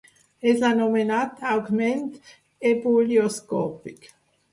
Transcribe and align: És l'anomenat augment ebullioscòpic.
És 0.51 0.61
l'anomenat 0.61 1.43
augment 1.49 2.07
ebullioscòpic. 2.71 4.09